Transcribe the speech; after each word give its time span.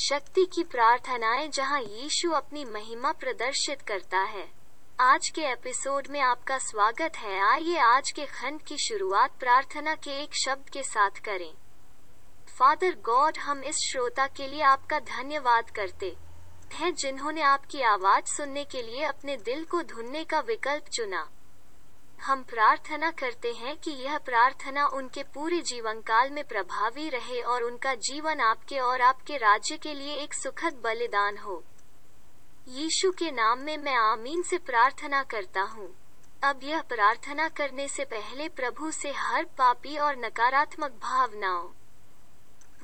शक्ति 0.00 0.44
की 0.44 0.62
प्रार्थनाएँ 0.62 1.48
जहाँ 1.48 1.80
यीशु 1.80 2.30
अपनी 2.30 2.64
महिमा 2.64 3.12
प्रदर्शित 3.12 3.82
करता 3.82 4.18
है। 4.18 4.52
आज 5.00 5.28
के 5.28 5.40
एपिसोड 5.40 6.08
में 6.10 6.20
आपका 6.20 6.58
स्वागत 6.58 7.16
है। 7.16 7.40
आइए 7.52 7.78
आज 7.78 8.10
के 8.10 8.26
खंड 8.26 8.62
की 8.62 8.78
शुरुआत 8.78 9.30
प्रार्थना 9.40 9.94
के 9.94 10.10
एक 10.22 10.34
शब्द 10.34 10.68
के 10.68 10.82
साथ 10.82 11.10
करें। 11.10 11.54
फादर 12.58 12.94
गॉड, 12.94 13.38
हम 13.38 13.64
इस 13.64 13.76
श्रोता 13.76 14.26
के 14.26 14.46
लिए 14.46 14.62
आपका 14.62 14.98
धन्यवाद 14.98 15.70
करते 15.70 16.16
हैं 16.72 16.94
जिन्होंने 16.94 17.42
आपकी 17.42 17.82
आवाज़ 17.82 18.24
सुनने 18.24 18.64
के 18.64 18.82
लिए 18.82 19.02
अपने 19.02 19.36
दिल 19.36 19.64
को 19.64 19.82
धुनने 19.82 20.24
का 20.24 20.40
विकल्प 20.40 20.84
चुना। 20.88 21.30
हम 22.28 22.42
प्रार्थना 22.42 23.10
करते 23.10 23.52
हैं 23.52 23.76
कि 23.76 23.90
यह 23.90 24.18
प्रार्थना 24.18 24.86
उनके 24.86 25.22
पूरे 25.22 25.60
जीवन 25.60 26.00
काल 26.00 26.30
में 26.30 26.42
प्रभावी 26.44 27.08
रहे 27.08 27.40
और 27.42 27.62
उनका 27.62 27.94
जीवन 27.94 28.40
आपके 28.40 28.78
और 28.78 29.00
आपके 29.00 29.36
राज्य 29.36 29.76
के 29.76 29.94
लिए 29.94 30.14
एक 30.14 30.34
सुखद 30.34 30.80
बलिदान 30.84 31.38
हो। 31.38 31.62
यीशु 32.68 33.10
के 33.10 33.30
नाम 33.30 33.58
में 33.58 33.76
मैं 33.76 33.94
आमीन 33.94 34.42
से 34.42 34.58
प्रार्थना 34.58 35.22
करता 35.22 35.60
हूँ। 35.60 35.88
अब 36.42 36.60
यह 36.64 36.82
प्रार्थना 36.82 37.48
करने 37.48 37.88
से 37.88 38.04
पहले 38.04 38.48
प्रभु 38.48 38.90
से 38.90 39.12
हर 39.12 39.44
पापी 39.44 39.96
और 39.96 40.16
नकारात्मक 40.16 41.00
भावनाओं 41.02 41.68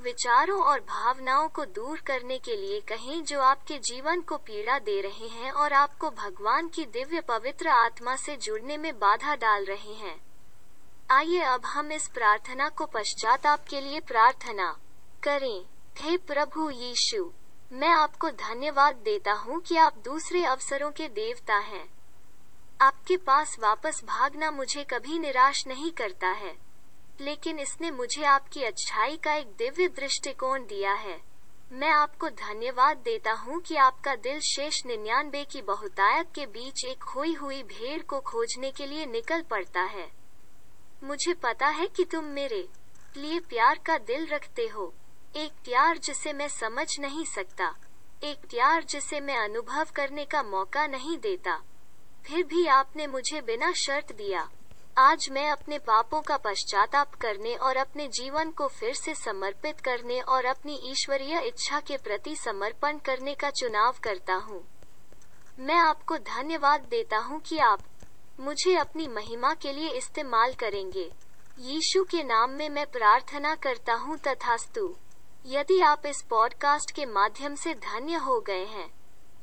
विचारों 0.01 0.61
और 0.63 0.81
भावनाओं 0.81 1.49
को 1.49 1.65
दूर 1.65 2.01
करने 2.01 2.39
के 2.39 2.57
लिए 2.57 2.81
कहें 2.81 3.25
जो 3.25 3.41
आपके 3.41 3.79
जीवन 3.79 4.21
को 4.21 4.37
पीड़ा 4.37 4.79
दे 4.79 5.01
रहे 5.01 5.29
हैं 5.29 5.53
और 5.53 5.73
आपको 5.73 6.11
भगवान 6.11 6.69
की 6.69 6.85
दिव्य 6.85 7.21
पवित्र 7.21 7.69
आत्मा 7.69 8.17
से 8.17 8.37
जुड़ने 8.37 8.77
में 8.77 8.99
बाधा 8.99 9.35
डाल 9.35 9.65
रहे 9.65 9.95
हैं। 9.95 10.21
आइए 11.11 11.41
अब 11.41 11.65
हम 11.65 11.93
इस 11.93 12.09
प्रार्थना 12.09 12.69
को 12.69 12.87
पश्चाताप 12.87 13.65
के 13.69 13.81
लिए 13.81 14.01
प्रार्थना 14.01 14.79
करें। 15.23 15.65
हे 15.99 16.17
प्रभु 16.17 16.71
यीशु, 16.71 17.31
मैं 17.73 17.89
आपको 17.89 18.31
धन्यवाद 18.31 18.95
देता 18.95 19.33
हूँ 19.33 19.61
कि 19.61 19.77
आप 19.77 19.97
दूसरे 20.05 20.45
अवसरों 20.45 20.91
के 20.91 21.09
देवता 21.09 21.57
हैं। 21.57 21.89
आपके 22.81 23.17
पास 23.17 23.57
वापस 23.61 24.03
भागना 24.05 24.51
मुझे 24.51 24.85
कभी 24.85 25.19
निराश 25.19 25.67
नहीं 25.67 25.91
करता 25.91 26.29
है। 26.29 26.74
लेकिन 27.21 27.59
इसने 27.59 27.91
मुझे 27.91 28.25
आपकी 28.25 28.63
अच्छाई 28.63 29.17
का 29.17 29.35
एक 29.35 29.47
दिव्य 29.59 29.89
दृष्टिकोण 29.89 30.65
दिया 30.67 30.93
है। 30.93 31.21
मैं 31.73 31.91
आपको 31.91 32.29
धन्यवाद 32.31 32.97
देता 32.97 33.33
हूँ 33.33 33.61
कि 33.61 33.77
आपका 33.77 34.15
दिल 34.17 34.41
शेष 34.41 34.85
निन्यानबे 34.87 35.45
की 35.45 35.63
बहुतायत 35.63 36.27
के 36.35 36.47
बीच 36.47 36.85
एक 36.85 37.03
खोई 37.05 37.33
हुई 37.35 37.63
भेड़ 37.63 38.03
को 38.03 38.21
खोजने 38.21 38.71
के 38.71 38.87
लिए 38.87 39.07
निकल 39.07 39.43
पड़ता 39.43 39.83
है। 39.83 40.11
मुझे 41.05 41.35
पता 41.35 41.69
है 41.69 41.87
कि 41.87 42.05
तुम 42.05 42.25
मेरे 42.25 42.69
लिए 43.17 43.39
प्यार 43.41 43.81
का 43.87 43.99
दिल 43.99 44.27
रखते 44.27 44.67
हो। 44.67 44.93
एक 45.37 45.53
प्यार 45.65 45.99
जिसे 45.99 46.33
मैं 46.33 46.49
समझ 46.49 46.89
नहीं 47.01 47.25
सकता, 47.25 47.75
एक 48.25 48.47
प्यार 48.47 48.85
जिसे 48.85 49.21
मैं 49.21 49.37
अनुभव 49.37 49.87
करने 49.95 50.25
का 50.25 50.43
मौका 50.43 50.87
नहीं 50.87 51.19
देता। 51.19 51.57
फिर 52.27 52.45
भी 52.45 52.67
आपने 52.67 53.07
मुझे 53.07 53.41
बिना 53.41 53.73
शर्त 53.77 54.13
दिया। 54.13 54.49
आज 54.97 55.27
मैं 55.33 55.49
अपने 55.51 55.79
पापों 55.79 56.21
का 56.21 56.37
पश्चाताप 56.37 57.15
करने 57.15 57.55
और 57.59 57.77
अपने 57.77 58.07
जीवन 58.09 58.51
को 58.51 58.67
फिर 58.71 58.93
से 58.95 59.15
समर्पित 59.15 59.81
करने 59.81 60.21
और 60.21 60.45
अपनी 60.45 60.79
ईश्वरीय 60.91 61.39
इच्छा 61.39 61.81
के 61.81 61.97
प्रति 61.97 62.35
समर्पण 62.37 62.99
करने 62.99 63.35
का 63.35 63.51
चुनाव 63.51 63.97
करता 64.03 64.35
हूँ। 64.45 64.63
मैं 65.59 65.79
आपको 65.79 66.19
धन्यवाद 66.29 66.87
देता 66.91 67.19
हूँ 67.19 67.41
कि 67.41 67.59
आप 67.61 67.83
मुझे 68.41 68.77
अपनी 68.77 69.09
महिमा 69.09 69.53
के 69.55 69.73
लिए 69.73 69.91
इस्तेमाल 69.91 70.55
करेंगे। 70.55 71.11
यीशु 71.63 72.05
के 72.05 72.23
नाम 72.23 72.51
में 72.51 72.69
मैं 72.71 72.87
प्रार्थना 72.89 73.55
करता 73.57 73.95
हूँ 73.97 74.19
तथास्तु, 74.19 74.89
यदि 75.47 75.81
आप 75.83 76.07
इस 76.07 76.23
पॉडकास्ट 76.31 76.97
के 76.97 77.07
माध्यम 77.09 77.55
से 77.57 77.75
धन्य 77.85 78.25
हो 78.27 78.41
गए 78.41 78.65
हैं 78.67 78.91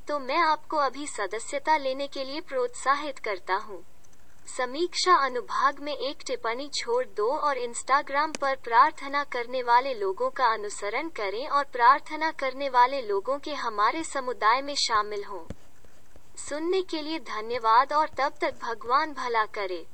तो 0.08 0.20
मैं 0.20 0.40
आपको 0.40 0.78
अभी 0.80 1.08
सदस्यता 1.10 1.78
लेने 1.78 2.08
के 2.08 2.24
लिए 2.24 2.42
प्रोत्साहित 2.42 3.20
करता 3.20 3.56
हूँ। 3.60 3.84
समीक्षा 4.48 5.14
अनुभाग 5.16 5.80
में 5.80 5.98
एक 5.98 6.24
टिप्पणी 6.28 6.70
छोड़ 6.74 7.06
दो 7.06 7.28
और 7.32 7.58
इंस्टाग्राम 7.58 8.32
पर 8.32 8.56
प्रार्थना 8.56 9.24
करने 9.24 9.64
वाले 9.64 9.94
लोगों 9.94 10.30
का 10.30 10.46
अनुसरण 10.46 11.10
करें 11.10 11.48
और 11.48 11.64
प्रार्थना 11.64 12.32
करने 12.32 12.70
वाले 12.70 13.02
लोगों 13.02 13.38
के 13.40 13.54
हमारे 13.54 14.04
समुदाय 14.04 14.62
में 14.62 14.76
शामिल 14.76 15.24
हों। 15.24 15.46
सुनने 16.38 16.82
के 16.82 17.02
लिए 17.02 17.20
धन्यवाद 17.20 17.94
और 17.94 18.08
तब 18.08 18.34
तक 18.42 18.54
भगवान 18.64 19.14
भला 19.14 19.46
करे। 19.46 19.86